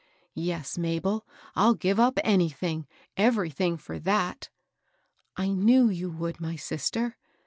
[0.49, 4.47] "Yes, Mabel, I'll give up anything— every thing for that.^^"
[5.43, 7.17] I knew you would, my sister."